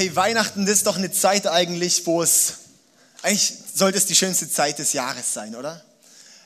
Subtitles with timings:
[0.00, 2.54] Hey, Weihnachten das ist doch eine Zeit eigentlich, wo es,
[3.20, 5.84] eigentlich sollte es die schönste Zeit des Jahres sein, oder?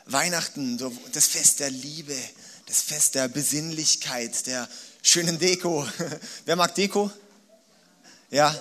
[0.07, 0.77] Weihnachten,
[1.13, 2.17] das Fest der Liebe,
[2.67, 4.67] das Fest der Besinnlichkeit, der
[5.05, 5.87] schönen Deko.
[6.47, 7.13] Wer mag Deko?
[8.31, 8.53] Ja.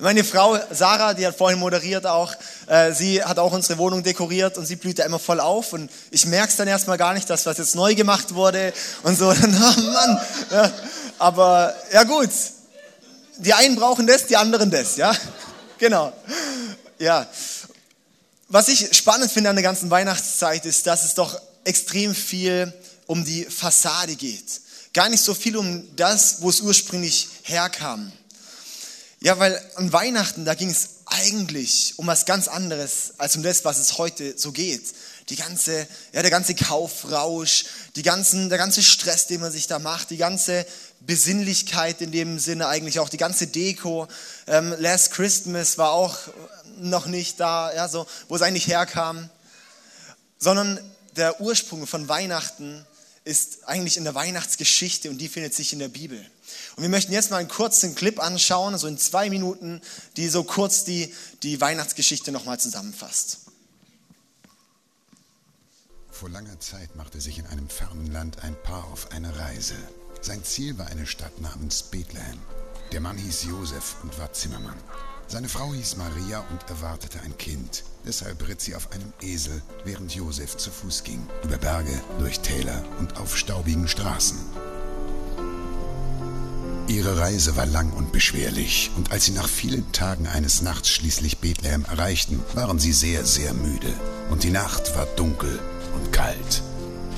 [0.00, 2.34] Meine Frau Sarah, die hat vorhin moderiert auch,
[2.66, 5.88] äh, sie hat auch unsere Wohnung dekoriert und sie blüht da immer voll auf und
[6.10, 8.72] ich merke es dann erstmal gar nicht, dass was jetzt neu gemacht wurde
[9.04, 10.20] und so, oh Mann.
[10.50, 10.72] Ja.
[11.20, 12.30] Aber ja gut,
[13.42, 15.14] die einen brauchen das, die anderen das, ja?
[15.78, 16.12] Genau.
[17.00, 17.28] Ja.
[18.46, 22.72] Was ich spannend finde an der ganzen Weihnachtszeit ist, dass es doch extrem viel
[23.06, 24.60] um die Fassade geht.
[24.94, 28.12] Gar nicht so viel um das, wo es ursprünglich herkam.
[29.20, 33.64] Ja, weil an Weihnachten, da ging es eigentlich um was ganz anderes als um das,
[33.64, 34.82] was es heute so geht.
[35.28, 37.64] Die ganze, ja, der ganze Kaufrausch,
[37.96, 40.66] die ganzen, der ganze Stress, den man sich da macht, die ganze
[41.06, 44.08] Besinnlichkeit in dem Sinne eigentlich auch, die ganze Deko.
[44.46, 46.16] Ähm, Last Christmas war auch
[46.78, 49.28] noch nicht da, ja, so, wo es eigentlich herkam.
[50.38, 50.78] Sondern
[51.16, 52.86] der Ursprung von Weihnachten
[53.24, 56.18] ist eigentlich in der Weihnachtsgeschichte und die findet sich in der Bibel.
[56.76, 59.80] Und wir möchten jetzt mal einen kurzen Clip anschauen, so in zwei Minuten,
[60.16, 63.38] die so kurz die, die Weihnachtsgeschichte nochmal zusammenfasst.
[66.10, 69.74] Vor langer Zeit machte sich in einem fernen Land ein Paar auf eine Reise.
[70.24, 72.38] Sein Ziel war eine Stadt namens Bethlehem.
[72.92, 74.76] Der Mann hieß Josef und war Zimmermann.
[75.26, 77.82] Seine Frau hieß Maria und erwartete ein Kind.
[78.06, 82.84] Deshalb ritt sie auf einem Esel, während Josef zu Fuß ging, über Berge, durch Täler
[83.00, 84.38] und auf staubigen Straßen.
[86.86, 91.38] Ihre Reise war lang und beschwerlich, und als sie nach vielen Tagen eines Nachts schließlich
[91.38, 93.92] Bethlehem erreichten, waren sie sehr, sehr müde,
[94.30, 95.58] und die Nacht war dunkel
[95.94, 96.62] und kalt.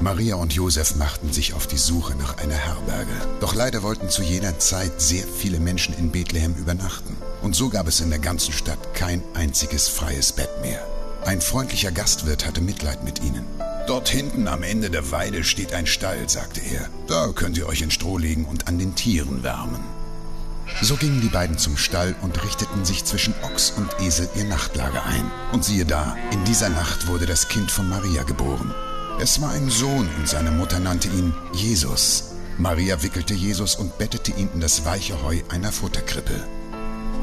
[0.00, 3.12] Maria und Josef machten sich auf die Suche nach einer Herberge.
[3.40, 7.16] Doch leider wollten zu jener Zeit sehr viele Menschen in Bethlehem übernachten.
[7.42, 10.84] Und so gab es in der ganzen Stadt kein einziges freies Bett mehr.
[11.24, 13.44] Ein freundlicher Gastwirt hatte Mitleid mit ihnen.
[13.86, 16.88] Dort hinten am Ende der Weide steht ein Stall, sagte er.
[17.06, 19.84] Da könnt ihr euch in Stroh legen und an den Tieren wärmen.
[20.82, 25.04] So gingen die beiden zum Stall und richteten sich zwischen Ochs und Esel ihr Nachtlager
[25.04, 25.30] ein.
[25.52, 28.74] Und siehe da, in dieser Nacht wurde das Kind von Maria geboren.
[29.20, 32.34] Es war ein Sohn und seine Mutter nannte ihn Jesus.
[32.58, 36.44] Maria wickelte Jesus und bettete ihn in das weiche Heu einer Futterkrippe.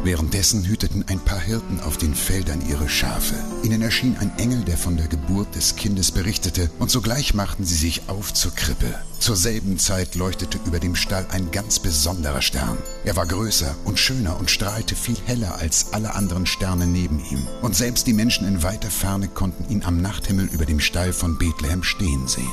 [0.03, 3.35] Währenddessen hüteten ein paar Hirten auf den Feldern ihre Schafe.
[3.62, 7.75] Ihnen erschien ein Engel, der von der Geburt des Kindes berichtete, und sogleich machten sie
[7.75, 8.95] sich auf zur Krippe.
[9.19, 12.79] Zur selben Zeit leuchtete über dem Stall ein ganz besonderer Stern.
[13.06, 17.47] Er war größer und schöner und strahlte viel heller als alle anderen Sterne neben ihm.
[17.61, 21.38] Und selbst die Menschen in weiter Ferne konnten ihn am Nachthimmel über dem Stall von
[21.38, 22.51] Bethlehem stehen sehen.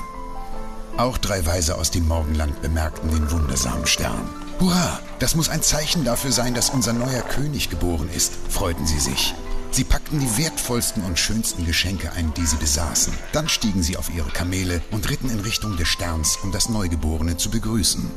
[0.99, 4.29] Auch drei Weise aus dem Morgenland bemerkten den wundersamen Stern.
[4.61, 8.99] Hurra, das muss ein Zeichen dafür sein, dass unser neuer König geboren ist, freuten sie
[8.99, 9.35] sich.
[9.71, 13.13] Sie packten die wertvollsten und schönsten Geschenke ein, die sie besaßen.
[13.33, 17.37] Dann stiegen sie auf ihre Kamele und ritten in Richtung des Sterns, um das Neugeborene
[17.37, 18.11] zu begrüßen.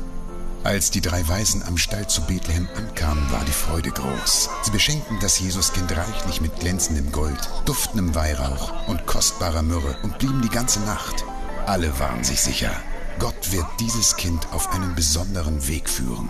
[0.64, 4.48] Als die drei Weisen am Stall zu Bethlehem ankamen, war die Freude groß.
[4.62, 10.40] Sie beschenkten das Jesuskind reichlich mit glänzendem Gold, duftendem Weihrauch und kostbarer Myrrhe und blieben
[10.40, 11.24] die ganze Nacht.
[11.66, 12.72] Alle waren sich sicher,
[13.18, 16.28] Gott wird dieses Kind auf einen besonderen Weg führen.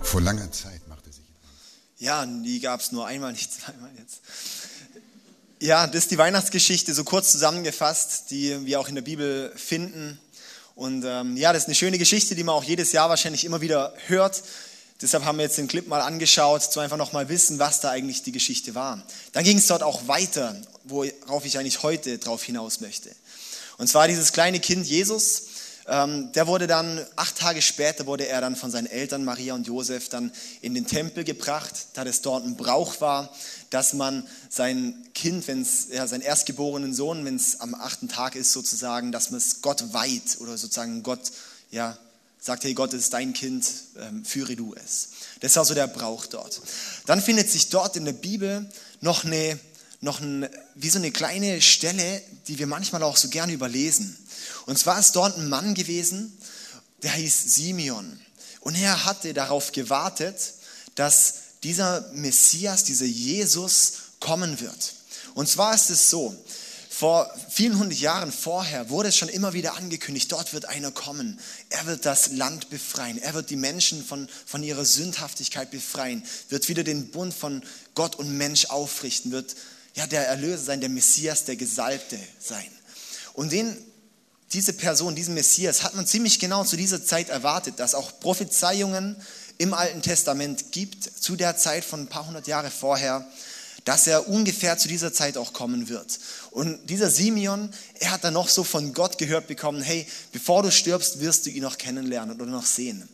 [0.00, 1.24] Vor langer Zeit machte sich.
[1.98, 4.20] Ja, die gab es nur einmal, nicht zweimal jetzt.
[5.60, 10.18] Ja, das ist die Weihnachtsgeschichte so kurz zusammengefasst, die wir auch in der Bibel finden.
[10.74, 13.60] Und ähm, ja, das ist eine schöne Geschichte, die man auch jedes Jahr wahrscheinlich immer
[13.60, 14.42] wieder hört.
[15.00, 18.22] Deshalb haben wir jetzt den Clip mal angeschaut, zu einfach nochmal wissen, was da eigentlich
[18.22, 19.02] die Geschichte war.
[19.32, 23.10] Dann ging es dort auch weiter, worauf ich eigentlich heute drauf hinaus möchte.
[23.78, 25.42] Und zwar dieses kleine Kind Jesus,
[25.86, 29.66] ähm, der wurde dann, acht Tage später wurde er dann von seinen Eltern Maria und
[29.66, 33.34] Josef dann in den Tempel gebracht, da das dort ein Brauch war,
[33.70, 38.36] dass man sein Kind, wenn es, ja, seinen erstgeborenen Sohn, wenn es am achten Tag
[38.36, 41.32] ist sozusagen, dass man es Gott weiht oder sozusagen Gott,
[41.70, 41.98] ja,
[42.38, 43.66] sagt, hey Gott, es ist dein Kind,
[44.00, 45.08] ähm, führe du es.
[45.40, 46.60] Das war so der Brauch dort.
[47.06, 48.68] Dann findet sich dort in der Bibel
[49.00, 49.58] noch eine
[50.02, 54.16] noch ein, wie so eine kleine Stelle, die wir manchmal auch so gerne überlesen.
[54.66, 56.36] Und zwar ist dort ein Mann gewesen,
[57.02, 58.20] der hieß Simeon.
[58.60, 60.36] Und er hatte darauf gewartet,
[60.96, 64.94] dass dieser Messias, dieser Jesus kommen wird.
[65.34, 66.36] Und zwar ist es so,
[66.90, 71.40] vor vielen hundert Jahren vorher wurde es schon immer wieder angekündigt, dort wird einer kommen.
[71.70, 73.18] Er wird das Land befreien.
[73.18, 77.64] Er wird die Menschen von, von ihrer Sündhaftigkeit befreien, wird wieder den Bund von
[77.94, 79.56] Gott und Mensch aufrichten, wird
[79.94, 82.68] ja, der Erlöser sein, der Messias, der Gesalbte sein.
[83.34, 83.76] Und den,
[84.52, 89.16] diese Person, diesen Messias, hat man ziemlich genau zu dieser Zeit erwartet, dass auch Prophezeiungen
[89.58, 93.26] im Alten Testament gibt, zu der Zeit von ein paar hundert Jahre vorher,
[93.84, 96.18] dass er ungefähr zu dieser Zeit auch kommen wird.
[96.50, 100.70] Und dieser Simeon, er hat dann noch so von Gott gehört bekommen, hey, bevor du
[100.70, 103.08] stirbst, wirst du ihn noch kennenlernen oder noch sehen.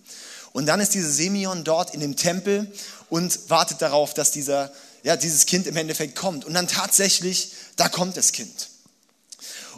[0.53, 2.71] Und dann ist dieser Simeon dort in dem Tempel
[3.09, 4.73] und wartet darauf, dass dieser,
[5.03, 6.45] ja, dieses Kind im Endeffekt kommt.
[6.45, 8.69] Und dann tatsächlich, da kommt das Kind.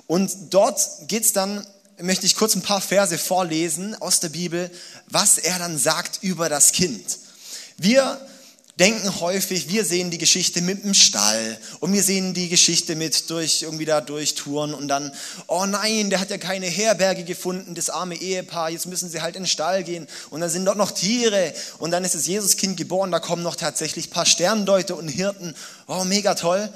[0.07, 1.67] Und dort geht es dann,
[1.99, 4.71] möchte ich kurz ein paar Verse vorlesen aus der Bibel,
[5.09, 7.19] was er dann sagt über das Kind.
[7.77, 8.21] Wir
[8.81, 13.29] denken häufig, wir sehen die Geschichte mit dem Stall und wir sehen die Geschichte mit
[13.29, 15.13] durch irgendwie da durch Touren und dann,
[15.49, 19.37] oh nein, der hat ja keine Herberge gefunden, das arme Ehepaar, jetzt müssen sie halt
[19.37, 22.79] in den Stall gehen und dann sind dort noch Tiere und dann ist das Jesuskind
[22.79, 25.55] geboren, da kommen noch tatsächlich ein paar Sterndeuter und Hirten,
[25.87, 26.73] oh mega toll.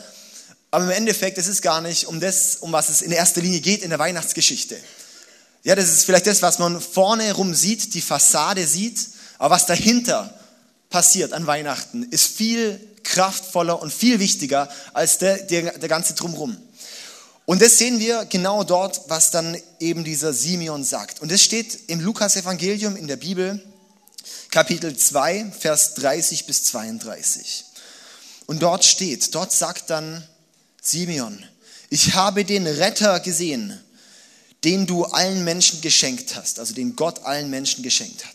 [0.71, 3.61] Aber im Endeffekt, es ist gar nicht um das, um was es in erster Linie
[3.61, 4.77] geht in der Weihnachtsgeschichte.
[5.63, 8.99] Ja, das ist vielleicht das, was man vorne rum sieht, die Fassade sieht,
[9.39, 10.39] aber was dahinter
[10.95, 16.57] passiert an Weihnachten, ist viel kraftvoller und viel wichtiger als der, der, der ganze Drumrum.
[17.47, 21.21] Und das sehen wir genau dort, was dann eben dieser Simeon sagt.
[21.21, 23.61] Und das steht im Lukas-Evangelium in der Bibel,
[24.53, 27.65] Kapitel 2, Vers 30 bis 32.
[28.47, 30.25] Und dort steht, dort sagt dann
[30.81, 31.45] Simeon,
[31.91, 33.81] ich habe den Retter gesehen,
[34.63, 38.35] den du allen Menschen geschenkt hast, also den Gott allen Menschen geschenkt hat.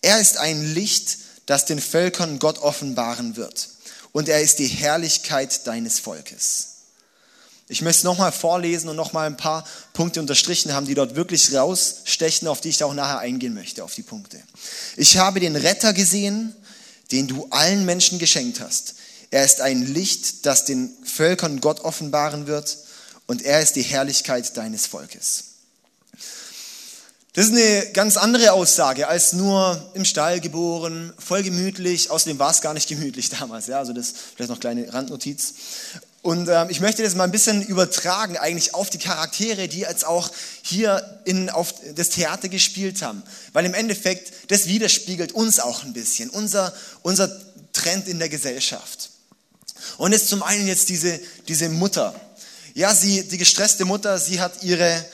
[0.00, 1.18] Er ist ein Licht,
[1.48, 3.70] das den Völkern Gott offenbaren wird.
[4.12, 6.74] Und er ist die Herrlichkeit deines Volkes.
[7.68, 11.54] Ich möchte es nochmal vorlesen und nochmal ein paar Punkte unterstrichen haben, die dort wirklich
[11.54, 14.42] rausstechen, auf die ich auch nachher eingehen möchte, auf die Punkte.
[14.96, 16.54] Ich habe den Retter gesehen,
[17.12, 18.96] den du allen Menschen geschenkt hast.
[19.30, 22.76] Er ist ein Licht, das den Völkern Gott offenbaren wird
[23.26, 25.44] und er ist die Herrlichkeit deines Volkes.
[27.38, 32.10] Das ist eine ganz andere Aussage als nur im Stall geboren, voll gemütlich.
[32.10, 33.68] Außerdem war es gar nicht gemütlich damals.
[33.68, 35.54] Ja, also das vielleicht noch kleine Randnotiz.
[36.20, 40.04] Und ähm, ich möchte das mal ein bisschen übertragen eigentlich auf die Charaktere, die jetzt
[40.04, 40.32] auch
[40.62, 43.22] hier in, auf das Theater gespielt haben.
[43.52, 47.30] Weil im Endeffekt, das widerspiegelt uns auch ein bisschen, unser, unser
[47.72, 49.10] Trend in der Gesellschaft.
[49.96, 52.20] Und jetzt zum einen jetzt diese, diese Mutter.
[52.74, 55.04] Ja, sie, die gestresste Mutter, sie hat ihre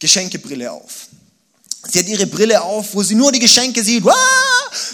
[0.00, 1.09] Geschenkebrille auf.
[1.88, 4.14] Sie hat ihre Brille auf, wo sie nur die Geschenke sieht, wow,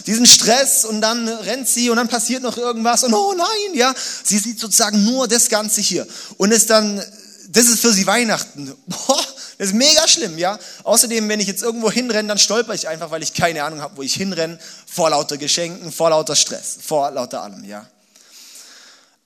[0.07, 3.93] diesen Stress und dann rennt sie und dann passiert noch irgendwas und oh nein, ja.
[4.25, 6.07] Sie sieht sozusagen nur das Ganze hier
[6.37, 7.03] und ist dann,
[7.49, 8.73] das ist für sie Weihnachten.
[8.87, 9.25] Boah,
[9.59, 10.59] das ist mega schlimm, ja.
[10.85, 13.97] Außerdem, wenn ich jetzt irgendwo hinrenne, dann stolper ich einfach, weil ich keine Ahnung habe,
[13.97, 17.85] wo ich hinrenne, vor lauter Geschenken, vor lauter Stress, vor lauter allem, ja.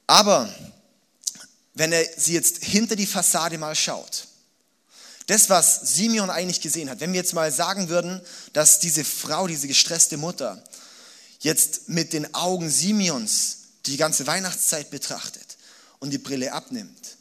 [0.07, 0.49] Aber
[1.75, 4.25] wenn er sie jetzt hinter die Fassade mal schaut,
[5.31, 8.21] das, was Simeon eigentlich gesehen hat, wenn wir jetzt mal sagen würden,
[8.53, 10.63] dass diese Frau, diese gestresste Mutter,
[11.39, 15.57] jetzt mit den Augen Simeons die ganze Weihnachtszeit betrachtet
[16.01, 17.17] und die Brille abnimmt,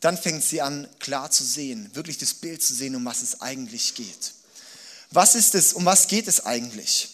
[0.00, 3.42] dann fängt sie an, klar zu sehen, wirklich das Bild zu sehen, um was es
[3.42, 4.32] eigentlich geht.
[5.10, 7.10] Was ist es, um was geht es eigentlich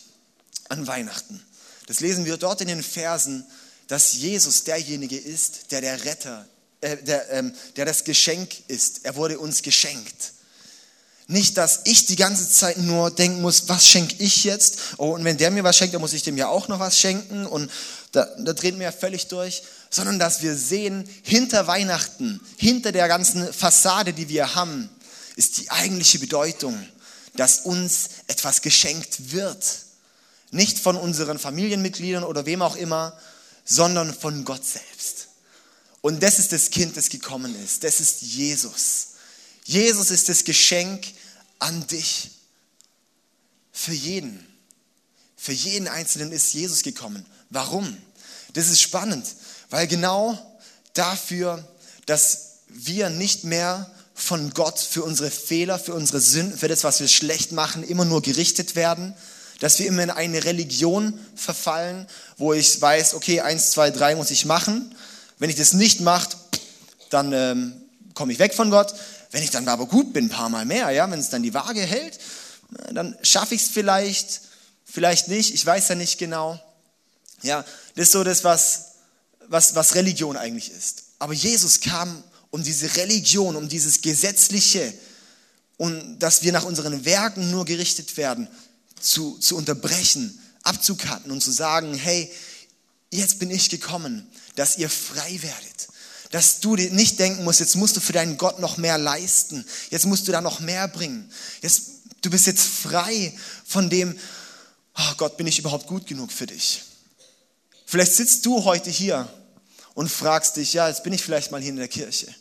[0.68, 1.44] an Weihnachten?
[1.86, 3.44] Das lesen wir dort in den Versen,
[3.88, 6.48] dass Jesus derjenige ist, der der Retter
[6.80, 9.04] äh, der, ähm, der das Geschenk ist.
[9.04, 10.32] Er wurde uns geschenkt.
[11.28, 14.78] Nicht, dass ich die ganze Zeit nur denken muss, was schenke ich jetzt?
[14.98, 16.98] Oh, und wenn der mir was schenkt, dann muss ich dem ja auch noch was
[16.98, 17.46] schenken.
[17.46, 17.70] Und
[18.12, 19.62] da, da drehen wir ja völlig durch.
[19.90, 24.88] Sondern dass wir sehen, hinter Weihnachten, hinter der ganzen Fassade, die wir haben,
[25.34, 26.78] ist die eigentliche Bedeutung,
[27.34, 29.64] dass uns etwas geschenkt wird.
[30.50, 33.18] Nicht von unseren Familienmitgliedern oder wem auch immer,
[33.64, 35.25] sondern von Gott selbst.
[36.06, 37.82] Und das ist das Kind, das gekommen ist.
[37.82, 39.08] Das ist Jesus.
[39.64, 41.04] Jesus ist das Geschenk
[41.58, 42.30] an dich.
[43.72, 44.46] Für jeden.
[45.36, 47.26] Für jeden Einzelnen ist Jesus gekommen.
[47.50, 47.96] Warum?
[48.52, 49.26] Das ist spannend,
[49.68, 50.38] weil genau
[50.94, 51.66] dafür,
[52.06, 57.00] dass wir nicht mehr von Gott für unsere Fehler, für unsere Sünden, für das, was
[57.00, 59.12] wir schlecht machen, immer nur gerichtet werden,
[59.58, 64.30] dass wir immer in eine Religion verfallen, wo ich weiß, okay, eins, zwei, drei muss
[64.30, 64.94] ich machen
[65.38, 66.30] wenn ich das nicht mache,
[67.10, 67.72] dann ähm,
[68.14, 68.94] komme ich weg von Gott.
[69.30, 71.54] Wenn ich dann aber gut bin, ein paar Mal mehr, ja, wenn es dann die
[71.54, 72.18] Waage hält,
[72.92, 74.40] dann schaffe ich es vielleicht,
[74.84, 76.60] vielleicht nicht, ich weiß ja nicht genau.
[77.42, 77.64] Ja,
[77.94, 78.92] das ist so das, was,
[79.48, 81.04] was, was Religion eigentlich ist.
[81.18, 84.92] Aber Jesus kam, um diese Religion, um dieses Gesetzliche
[85.76, 88.48] und dass wir nach unseren Werken nur gerichtet werden,
[89.00, 92.32] zu, zu unterbrechen, abzukatten und zu sagen, hey,
[93.10, 95.88] jetzt bin ich gekommen dass ihr frei werdet.
[96.32, 99.64] Dass du nicht denken musst, jetzt musst du für deinen Gott noch mehr leisten.
[99.90, 101.30] Jetzt musst du da noch mehr bringen.
[101.62, 101.90] Jetzt,
[102.22, 103.32] du bist jetzt frei
[103.64, 104.18] von dem,
[104.98, 106.82] oh Gott, bin ich überhaupt gut genug für dich?
[107.84, 109.28] Vielleicht sitzt du heute hier
[109.94, 112.34] und fragst dich, ja, jetzt bin ich vielleicht mal hier in der Kirche.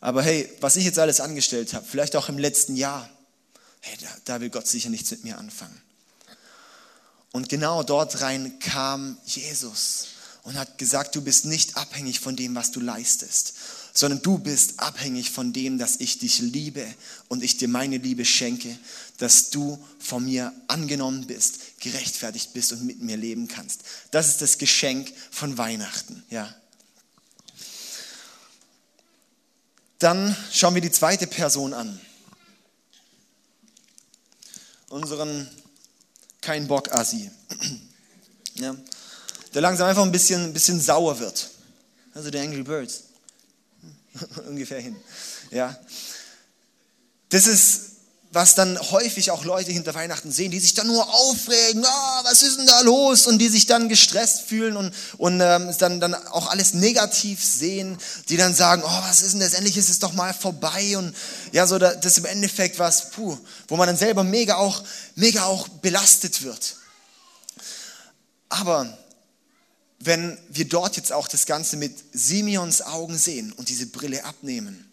[0.00, 3.08] Aber hey, was ich jetzt alles angestellt habe, vielleicht auch im letzten Jahr,
[3.80, 5.80] hey, da, da will Gott sicher nichts mit mir anfangen.
[7.32, 10.06] Und genau dort rein kam Jesus
[10.44, 13.54] und hat gesagt, du bist nicht abhängig von dem, was du leistest,
[13.92, 16.86] sondern du bist abhängig von dem, dass ich dich liebe
[17.28, 18.78] und ich dir meine Liebe schenke,
[19.18, 23.82] dass du von mir angenommen bist, gerechtfertigt bist und mit mir leben kannst.
[24.10, 26.54] Das ist das Geschenk von Weihnachten, ja.
[29.98, 32.00] Dann schauen wir die zweite Person an.
[34.88, 35.50] Unseren
[36.48, 37.30] kein Bock Assi.
[38.54, 38.74] Ja,
[39.54, 41.48] der langsam einfach ein bisschen, ein bisschen sauer wird.
[42.12, 43.04] Also der Angry Birds.
[44.48, 44.96] Ungefähr hin.
[45.52, 45.78] Ja.
[47.28, 47.97] Das ist
[48.30, 52.42] was dann häufig auch Leute hinter Weihnachten sehen, die sich dann nur aufregen, ah, was
[52.42, 53.26] ist denn da los?
[53.26, 57.96] Und die sich dann gestresst fühlen und, und ähm, dann, dann auch alles negativ sehen,
[58.28, 59.54] die dann sagen, oh, was ist denn das?
[59.54, 60.98] Endlich ist es doch mal vorbei.
[60.98, 61.16] Und
[61.52, 65.44] ja, so das ist im Endeffekt was, puh, wo man dann selber mega auch, mega
[65.44, 66.76] auch belastet wird.
[68.50, 68.98] Aber
[70.00, 74.84] wenn wir dort jetzt auch das Ganze mit Simeons Augen sehen und diese Brille abnehmen,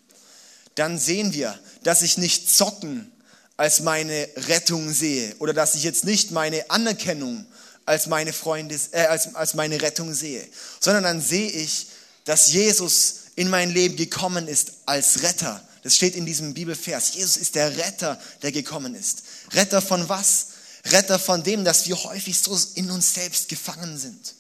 [0.76, 3.12] dann sehen wir, dass ich nicht zocken
[3.58, 7.46] als meine Rettung sehe oder dass ich jetzt nicht meine Anerkennung
[7.86, 10.46] als meine Freunde, äh, als, als meine Rettung sehe,
[10.80, 11.88] sondern dann sehe ich,
[12.26, 15.62] dass Jesus in mein Leben gekommen ist als Retter.
[15.84, 17.14] Das steht in diesem Bibelvers.
[17.14, 19.24] Jesus ist der Retter, der gekommen ist.
[19.52, 20.48] Retter von was?
[20.86, 24.34] Retter von dem, dass wir häufig so in uns selbst gefangen sind.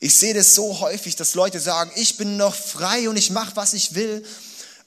[0.00, 3.56] Ich sehe das so häufig, dass Leute sagen, ich bin noch frei und ich mache,
[3.56, 4.24] was ich will.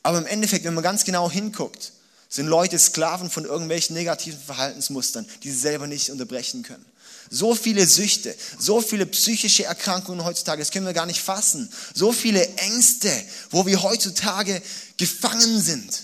[0.03, 1.91] Aber im Endeffekt, wenn man ganz genau hinguckt,
[2.29, 6.86] sind Leute Sklaven von irgendwelchen negativen Verhaltensmustern, die sie selber nicht unterbrechen können.
[7.31, 11.71] So viele Süchte, so viele psychische Erkrankungen heutzutage, das können wir gar nicht fassen.
[11.93, 13.12] So viele Ängste,
[13.51, 14.62] wo wir heutzutage
[14.98, 16.03] gefangen sind.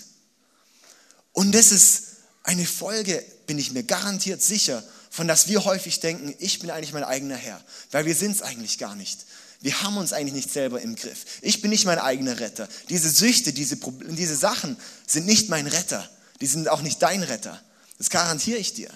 [1.32, 2.02] Und das ist
[2.42, 6.92] eine Folge, bin ich mir garantiert sicher, von dass wir häufig denken, ich bin eigentlich
[6.92, 9.26] mein eigener Herr, weil wir sind es eigentlich gar nicht.
[9.60, 11.24] Wir haben uns eigentlich nicht selber im Griff.
[11.40, 12.68] Ich bin nicht mein eigener Retter.
[12.88, 16.08] Diese Süchte, diese, diese Sachen sind nicht mein Retter.
[16.40, 17.60] Die sind auch nicht dein Retter.
[17.98, 18.90] Das garantiere ich dir.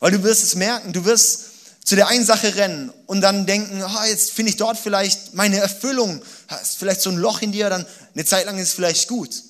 [0.00, 1.44] Weil du wirst es merken, du wirst
[1.84, 5.58] zu der einen Sache rennen und dann denken, oh, jetzt finde ich dort vielleicht meine
[5.58, 9.08] Erfüllung, hast vielleicht so ein Loch in dir, dann eine Zeit lang ist es vielleicht
[9.08, 9.42] gut.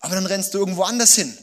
[0.00, 1.36] Aber dann rennst du irgendwo anders hin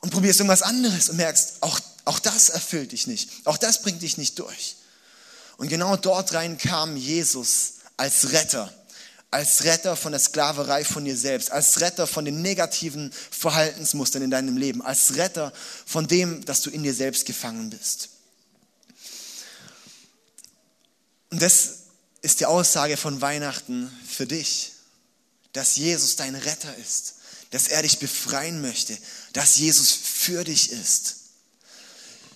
[0.00, 3.30] und probierst irgendwas anderes und merkst, auch, auch das erfüllt dich nicht.
[3.44, 4.76] Auch das bringt dich nicht durch.
[5.56, 8.72] Und genau dort rein kam Jesus als Retter
[9.30, 14.30] als Retter von der Sklaverei von dir selbst, als Retter von den negativen Verhaltensmustern in
[14.30, 15.52] deinem Leben, als Retter
[15.86, 18.10] von dem, dass du in dir selbst gefangen bist.
[21.30, 21.74] Und das
[22.22, 24.72] ist die Aussage von Weihnachten für dich,
[25.52, 27.14] dass Jesus dein Retter ist,
[27.50, 28.96] dass er dich befreien möchte,
[29.32, 31.16] dass Jesus für dich ist.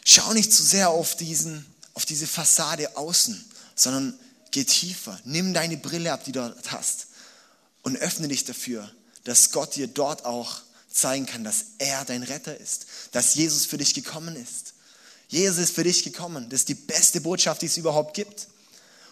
[0.04, 4.18] Schau nicht zu sehr auf, diesen, auf diese Fassade außen, sondern
[4.54, 5.18] Geh tiefer.
[5.24, 7.08] Nimm deine Brille ab, die du dort hast.
[7.82, 8.88] Und öffne dich dafür,
[9.24, 12.86] dass Gott dir dort auch zeigen kann, dass er dein Retter ist.
[13.10, 14.74] Dass Jesus für dich gekommen ist.
[15.26, 16.48] Jesus ist für dich gekommen.
[16.50, 18.46] Das ist die beste Botschaft, die es überhaupt gibt.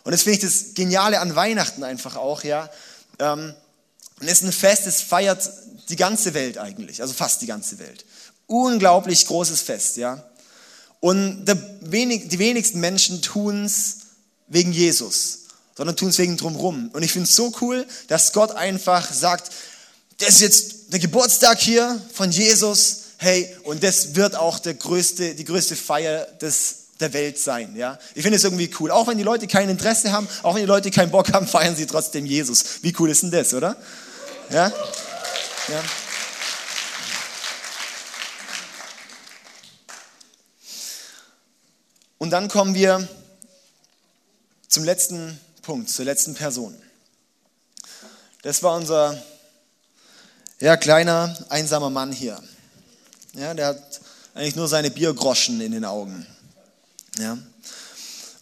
[0.04, 2.70] Und das finde ich das Geniale an Weihnachten einfach auch, ja.
[3.18, 3.52] Ähm,
[4.20, 5.50] und es ist ein Fest, das feiert
[5.88, 8.04] die ganze Welt eigentlich, also fast die ganze Welt.
[8.46, 10.24] Unglaublich großes Fest, ja.
[11.00, 14.01] Und die wenigsten Menschen tun es
[14.52, 15.38] wegen Jesus,
[15.76, 16.90] sondern tun es wegen drumherum.
[16.92, 19.50] Und ich finde es so cool, dass Gott einfach sagt,
[20.18, 25.34] das ist jetzt der Geburtstag hier von Jesus, hey, und das wird auch der größte,
[25.34, 27.74] die größte Feier des, der Welt sein.
[27.76, 27.98] Ja?
[28.14, 28.90] Ich finde es irgendwie cool.
[28.90, 31.74] Auch wenn die Leute kein Interesse haben, auch wenn die Leute keinen Bock haben, feiern
[31.74, 32.82] sie trotzdem Jesus.
[32.82, 33.76] Wie cool ist denn das, oder?
[34.50, 34.70] Ja?
[35.68, 35.82] ja.
[42.18, 43.08] Und dann kommen wir
[44.72, 46.74] zum letzten Punkt, zur letzten Person.
[48.40, 49.22] Das war unser
[50.60, 52.42] ja, kleiner, einsamer Mann hier.
[53.34, 54.00] Ja, der hat
[54.34, 56.26] eigentlich nur seine Biergroschen in den Augen.
[57.18, 57.36] Ja.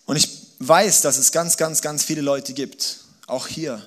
[0.07, 0.29] Und ich
[0.61, 3.85] weiß, dass es ganz, ganz, ganz viele Leute gibt, auch hier,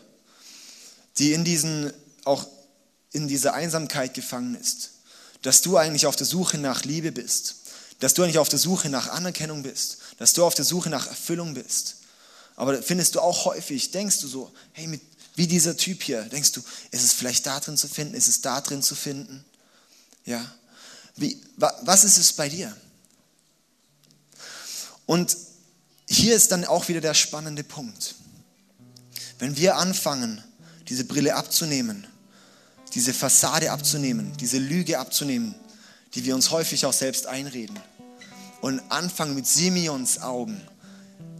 [1.19, 1.93] die in diesen,
[2.25, 2.45] auch
[3.13, 4.91] in dieser Einsamkeit gefangen ist.
[5.43, 7.55] Dass du eigentlich auf der Suche nach Liebe bist.
[7.99, 9.99] Dass du eigentlich auf der Suche nach Anerkennung bist.
[10.19, 12.02] Dass du auf der Suche nach Erfüllung bist.
[12.55, 15.01] Aber findest du auch häufig, denkst du so, hey, mit,
[15.35, 18.41] wie dieser Typ hier, denkst du, ist es vielleicht da drin zu finden, ist es
[18.41, 19.43] da drin zu finden?
[20.25, 20.53] Ja.
[21.15, 22.75] Wie, wa, was ist es bei dir?
[25.05, 25.35] Und
[26.07, 28.15] hier ist dann auch wieder der spannende Punkt.
[29.39, 30.43] Wenn wir anfangen,
[30.87, 32.05] diese Brille abzunehmen,
[32.93, 35.55] diese Fassade abzunehmen, diese Lüge abzunehmen,
[36.13, 37.79] die wir uns häufig auch selbst einreden,
[38.61, 40.61] und anfangen mit Simeons Augen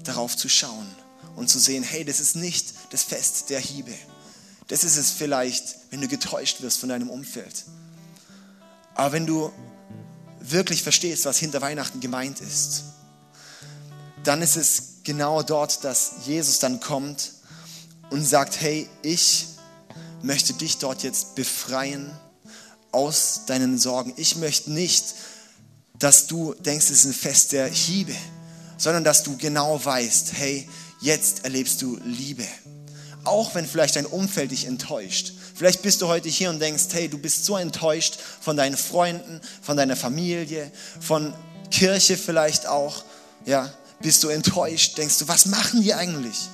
[0.04, 0.88] darauf zu schauen
[1.36, 3.94] und zu sehen, hey, das ist nicht das Fest der Hiebe.
[4.68, 7.66] Das ist es vielleicht, wenn du getäuscht wirst von deinem Umfeld.
[8.96, 9.52] Aber wenn du
[10.40, 12.84] wirklich verstehst, was hinter Weihnachten gemeint ist,
[14.24, 17.34] dann ist es genau dort, dass Jesus dann kommt
[18.10, 19.48] und sagt, hey, ich
[20.22, 22.12] möchte dich dort jetzt befreien
[22.92, 24.14] aus deinen Sorgen.
[24.16, 25.16] Ich möchte nicht,
[26.00, 28.16] dass du denkst, es ist ein Fest der Hiebe,
[28.78, 30.68] sondern dass du genau weißt, hey,
[31.04, 32.48] jetzt erlebst du Liebe.
[33.26, 35.34] Auch wenn vielleicht dein Umfeld dich enttäuscht.
[35.54, 39.40] Vielleicht bist du heute hier und denkst, hey, du bist so enttäuscht von deinen Freunden,
[39.62, 41.34] von deiner Familie, von
[41.72, 43.04] Kirche vielleicht auch.
[43.46, 46.50] Ja, bist du enttäuscht, denkst du, was machen die eigentlich?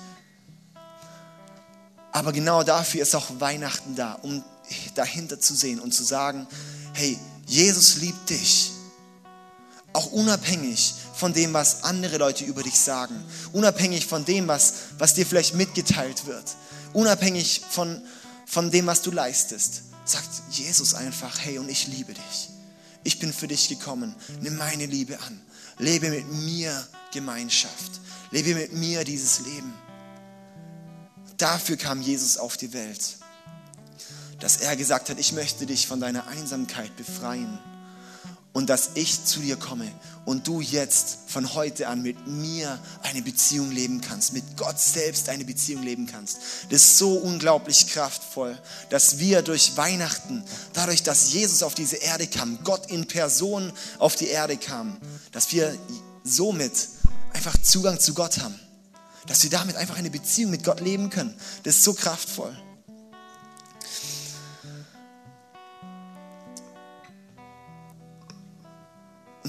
[2.11, 4.43] Aber genau dafür ist auch Weihnachten da, um
[4.95, 6.47] dahinter zu sehen und zu sagen,
[6.93, 8.71] hey, Jesus liebt dich.
[9.93, 13.21] Auch unabhängig von dem, was andere Leute über dich sagen.
[13.51, 16.55] Unabhängig von dem, was, was dir vielleicht mitgeteilt wird.
[16.93, 18.01] Unabhängig von,
[18.45, 19.83] von dem, was du leistest.
[20.05, 22.49] Sagt Jesus einfach, hey, und ich liebe dich.
[23.03, 24.15] Ich bin für dich gekommen.
[24.41, 25.41] Nimm meine Liebe an.
[25.77, 27.99] Lebe mit mir Gemeinschaft.
[28.31, 29.73] Lebe mit mir dieses Leben.
[31.35, 33.17] Dafür kam Jesus auf die Welt.
[34.39, 37.59] Dass er gesagt hat, ich möchte dich von deiner Einsamkeit befreien
[38.59, 39.89] und dass ich zu dir komme
[40.25, 45.29] und du jetzt von heute an mit mir eine Beziehung leben kannst, mit Gott selbst
[45.29, 46.39] eine Beziehung leben kannst.
[46.69, 52.27] Das ist so unglaublich kraftvoll, dass wir durch Weihnachten, dadurch, dass Jesus auf diese Erde
[52.27, 54.97] kam, Gott in Person auf die Erde kam,
[55.31, 55.73] dass wir
[56.25, 56.73] somit
[57.31, 58.59] einfach Zugang zu Gott haben,
[59.25, 61.33] dass wir damit einfach eine Beziehung mit Gott leben können.
[61.63, 62.53] Das ist so kraftvoll.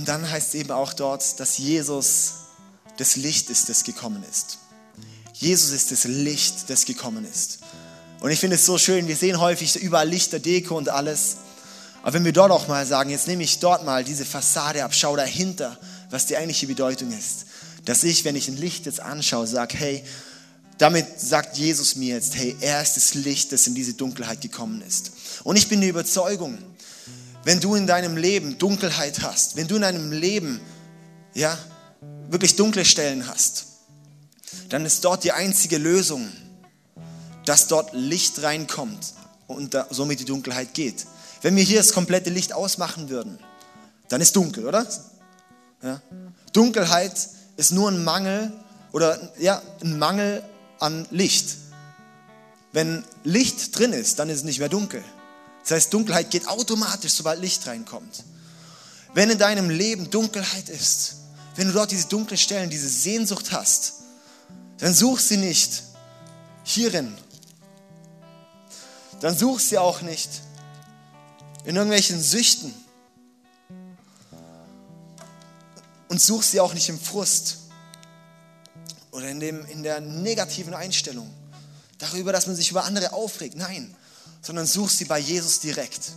[0.01, 2.33] Und dann heißt es eben auch dort, dass Jesus
[2.97, 4.57] das Licht ist, das gekommen ist.
[5.35, 7.59] Jesus ist das Licht, das gekommen ist.
[8.21, 11.37] Und ich finde es so schön, wir sehen häufig überall Lichter, Deko und alles.
[12.03, 14.95] Aber wenn wir dort auch mal sagen, jetzt nehme ich dort mal diese Fassade ab,
[14.95, 17.45] schau dahinter, was die eigentliche Bedeutung ist.
[17.85, 20.03] Dass ich, wenn ich ein Licht jetzt anschaue, sage, hey,
[20.79, 24.81] damit sagt Jesus mir jetzt, hey, er ist das Licht, das in diese Dunkelheit gekommen
[24.81, 25.13] ist.
[25.45, 26.57] Und ich bin der Überzeugung,
[27.45, 30.61] wenn du in deinem Leben Dunkelheit hast, wenn du in deinem Leben
[31.35, 31.57] ja,
[32.29, 33.67] wirklich dunkle Stellen hast,
[34.69, 36.29] dann ist dort die einzige Lösung,
[37.45, 39.15] dass dort Licht reinkommt
[39.47, 41.07] und somit die Dunkelheit geht.
[41.43, 43.39] Wenn wir hier das komplette Licht ausmachen würden,
[44.09, 44.87] dann ist dunkel, oder?
[45.83, 46.03] Ja?
[46.53, 47.15] Dunkelheit
[47.57, 48.53] ist nur ein Mangel
[48.93, 50.43] oder ja, ein Mangel
[50.79, 51.57] an Licht.
[52.73, 55.03] Wenn Licht drin ist, dann ist es nicht mehr dunkel.
[55.71, 58.25] Das heißt, Dunkelheit geht automatisch, sobald Licht reinkommt.
[59.15, 61.15] Wenn in deinem Leben Dunkelheit ist,
[61.55, 63.93] wenn du dort diese dunklen Stellen, diese Sehnsucht hast,
[64.79, 65.85] dann such sie nicht
[66.65, 67.17] hierin.
[69.21, 70.29] Dann such sie auch nicht
[71.63, 72.75] in irgendwelchen Süchten.
[76.09, 77.59] Und such sie auch nicht im Frust
[79.13, 81.33] oder in, dem, in der negativen Einstellung
[81.99, 83.55] darüber, dass man sich über andere aufregt.
[83.55, 83.95] Nein,
[84.43, 86.13] sondern such sie bei Jesus direkt.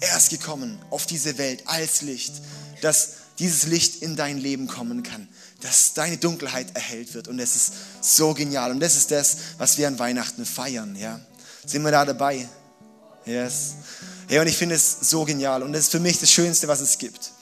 [0.00, 2.32] Er ist gekommen auf diese Welt als Licht,
[2.80, 5.28] dass dieses Licht in dein Leben kommen kann,
[5.60, 7.28] dass deine Dunkelheit erhellt wird.
[7.28, 8.70] Und das ist so genial.
[8.70, 10.96] Und das ist das, was wir an Weihnachten feiern.
[10.96, 11.20] Ja?
[11.66, 12.48] Sind wir da dabei?
[13.26, 13.74] Yes.
[14.28, 15.62] Ja, und ich finde es so genial.
[15.62, 17.32] Und das ist für mich das Schönste, was es gibt.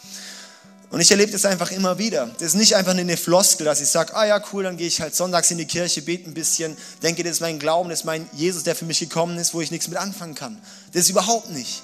[0.91, 2.27] Und ich erlebe das einfach immer wieder.
[2.39, 5.01] Das ist nicht einfach eine Floskel, dass ich sage, ah ja, cool, dann gehe ich
[5.01, 8.05] halt sonntags in die Kirche, bete ein bisschen, denke, das ist mein Glauben, das ist
[8.05, 10.59] mein Jesus, der für mich gekommen ist, wo ich nichts mit anfangen kann.
[10.93, 11.83] Das ist überhaupt nicht.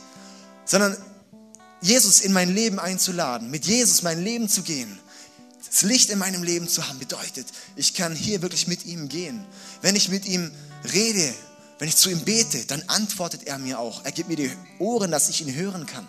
[0.64, 0.96] Sondern
[1.82, 4.98] Jesus in mein Leben einzuladen, mit Jesus mein Leben zu gehen,
[5.70, 9.44] das Licht in meinem Leben zu haben, bedeutet, ich kann hier wirklich mit ihm gehen.
[9.82, 10.50] Wenn ich mit ihm
[10.94, 11.34] rede,
[11.78, 14.02] wenn ich zu ihm bete, dann antwortet er mir auch.
[14.04, 16.08] Er gibt mir die Ohren, dass ich ihn hören kann.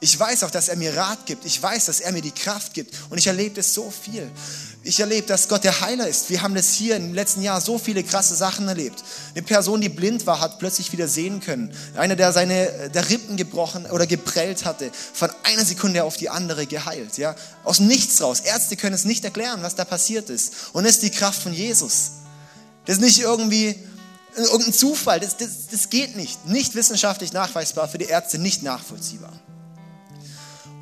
[0.00, 1.44] Ich weiß auch, dass er mir Rat gibt.
[1.44, 2.94] Ich weiß, dass er mir die Kraft gibt.
[3.10, 4.30] Und ich erlebe das so viel.
[4.82, 6.28] Ich erlebe, dass Gott der Heiler ist.
[6.28, 9.02] Wir haben das hier im letzten Jahr so viele krasse Sachen erlebt.
[9.34, 11.74] Eine Person, die blind war, hat plötzlich wieder sehen können.
[11.96, 16.66] Einer, der seine der Rippen gebrochen oder geprellt hatte, von einer Sekunde auf die andere
[16.66, 17.16] geheilt.
[17.16, 17.34] Ja?
[17.62, 18.40] Aus nichts raus.
[18.40, 20.52] Ärzte können es nicht erklären, was da passiert ist.
[20.74, 22.10] Und das ist die Kraft von Jesus.
[22.84, 23.76] Das ist nicht irgendwie
[24.36, 25.20] irgendein Zufall.
[25.20, 26.46] Das, das, das geht nicht.
[26.46, 29.32] Nicht wissenschaftlich nachweisbar, für die Ärzte nicht nachvollziehbar.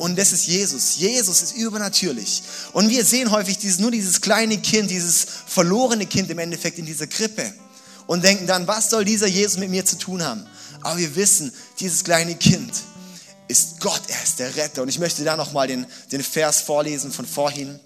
[0.02, 0.96] Und das ist Jesus.
[0.96, 2.42] Jesus ist übernatürlich.
[2.72, 6.86] Und wir sehen häufig dieses, nur dieses kleine Kind, dieses verlorene Kind im Endeffekt in
[6.86, 7.54] dieser Krippe.
[8.08, 10.44] Und denken dann, was soll dieser Jesus mit mir zu tun haben?
[10.80, 12.72] Aber wir wissen, dieses kleine Kind
[13.46, 14.82] ist Gott, er ist der Retter.
[14.82, 17.78] Und ich möchte da nochmal den, den Vers vorlesen von vorhin,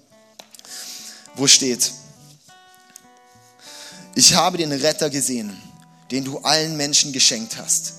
[1.35, 1.91] wo steht,
[4.15, 5.55] ich habe den Retter gesehen,
[6.09, 7.93] den du allen Menschen geschenkt hast.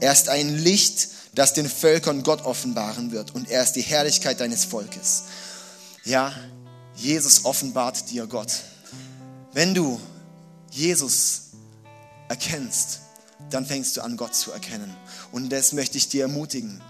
[0.00, 4.40] Er ist ein Licht, das den Völkern Gott offenbaren wird und er ist die Herrlichkeit
[4.40, 5.24] deines Volkes.
[6.04, 6.32] Ja,
[6.96, 8.52] Jesus offenbart dir Gott.
[9.52, 10.00] Wenn du
[10.70, 11.42] Jesus
[12.28, 13.00] erkennst,
[13.50, 14.94] dann fängst du an, Gott zu erkennen.
[15.32, 16.80] Und das möchte ich dir ermutigen.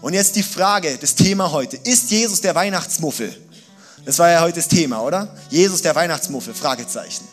[0.00, 1.76] Und jetzt die Frage, das Thema heute.
[1.76, 3.34] Ist Jesus der Weihnachtsmuffel?
[4.04, 5.36] Das war ja heute das Thema, oder?
[5.50, 6.54] Jesus der Weihnachtsmuffel?
[6.54, 7.26] Fragezeichen.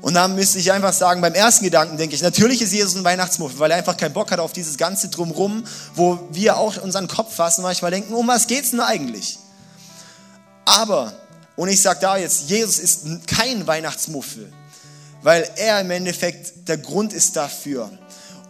[0.00, 3.04] Und dann müsste ich einfach sagen, beim ersten Gedanken denke ich, natürlich ist Jesus ein
[3.04, 7.08] Weihnachtsmuffel, weil er einfach keinen Bock hat auf dieses ganze Drumrum, wo wir auch unseren
[7.08, 9.38] Kopf fassen manchmal denken, um was geht's denn eigentlich?
[10.64, 11.12] Aber,
[11.56, 14.52] und ich sage da jetzt, Jesus ist kein Weihnachtsmuffel,
[15.22, 17.90] weil er im Endeffekt der Grund ist dafür.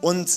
[0.00, 0.28] Und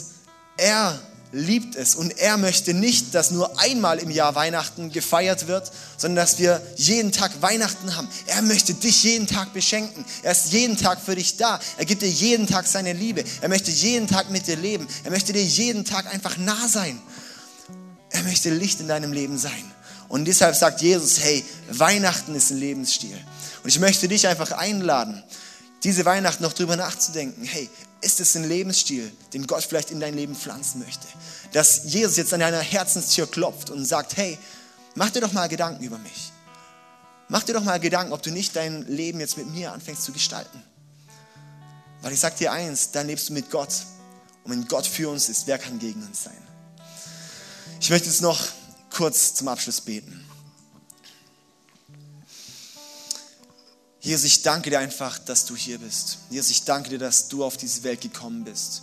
[0.58, 0.98] er
[1.32, 6.26] liebt es und er möchte nicht, dass nur einmal im Jahr Weihnachten gefeiert wird, sondern
[6.26, 8.08] dass wir jeden Tag Weihnachten haben.
[8.28, 10.04] Er möchte dich jeden Tag beschenken.
[10.24, 11.60] Er ist jeden Tag für dich da.
[11.78, 13.24] Er gibt dir jeden Tag seine Liebe.
[13.42, 14.88] Er möchte jeden Tag mit dir leben.
[15.04, 17.00] Er möchte dir jeden Tag einfach nah sein.
[18.10, 19.72] Er möchte Licht in deinem Leben sein.
[20.10, 23.18] Und deshalb sagt Jesus, hey, Weihnachten ist ein Lebensstil.
[23.64, 25.24] Und ich möchte dich einfach einladen,
[25.84, 27.46] diese Weihnachten noch drüber nachzudenken.
[27.46, 27.70] Hey,
[28.02, 31.08] ist es ein Lebensstil, den Gott vielleicht in dein Leben pflanzen möchte?
[31.54, 34.38] Dass Jesus jetzt an deiner Herzenstür klopft und sagt, hey,
[34.96, 36.32] mach dir doch mal Gedanken über mich.
[37.30, 40.12] Mach dir doch mal Gedanken, ob du nicht dein Leben jetzt mit mir anfängst zu
[40.12, 40.62] gestalten.
[42.02, 43.74] Weil ich sage dir eins, dann lebst du mit Gott.
[44.44, 46.38] Und wenn Gott für uns ist, wer kann gegen uns sein?
[47.80, 48.48] Ich möchte jetzt noch
[48.90, 50.26] kurz zum Abschluss beten.
[54.02, 56.18] Jesus, ich danke dir einfach, dass du hier bist.
[56.32, 58.82] Jesus, ich danke dir, dass du auf diese Welt gekommen bist.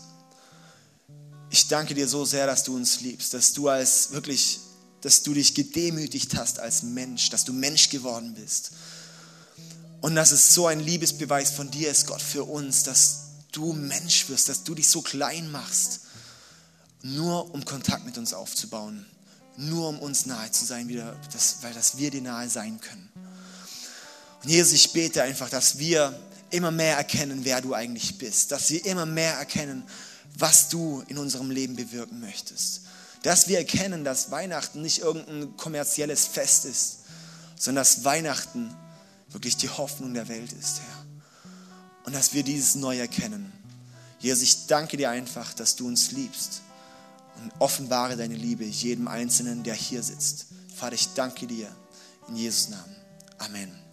[1.51, 4.61] Ich danke dir so sehr, dass du uns liebst, dass du als wirklich,
[5.01, 8.71] dass du dich gedemütigt hast als Mensch, dass du Mensch geworden bist.
[10.01, 14.29] Und dass es so ein Liebesbeweis von dir ist, Gott, für uns, dass du Mensch
[14.29, 16.03] wirst, dass du dich so klein machst,
[17.03, 19.05] nur um Kontakt mit uns aufzubauen,
[19.57, 23.11] nur um uns nahe zu sein, wieder, das, weil dass wir dir nahe sein können.
[24.43, 26.19] Und Jesus, ich bete einfach, dass wir
[26.51, 28.53] immer mehr erkennen, wer du eigentlich bist.
[28.53, 29.85] Dass wir immer mehr erkennen,
[30.37, 32.83] was du in unserem Leben bewirken möchtest.
[33.23, 36.99] Dass wir erkennen, dass Weihnachten nicht irgendein kommerzielles Fest ist,
[37.57, 38.75] sondern dass Weihnachten
[39.31, 41.05] wirklich die Hoffnung der Welt ist, Herr.
[42.05, 43.53] Und dass wir dieses neu erkennen.
[44.21, 46.63] Jesus, ich danke dir einfach, dass du uns liebst
[47.37, 50.47] und offenbare deine Liebe jedem Einzelnen, der hier sitzt.
[50.75, 51.69] Vater, ich danke dir
[52.29, 53.88] in Jesus Namen.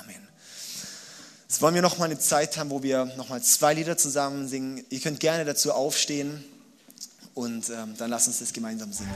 [0.00, 0.28] Amen.
[1.48, 4.48] Jetzt wollen wir noch mal eine Zeit haben, wo wir noch mal zwei Lieder zusammen
[4.48, 4.84] singen.
[4.90, 6.44] Ihr könnt gerne dazu aufstehen
[7.34, 9.14] und ähm, dann lasst uns das gemeinsam singen.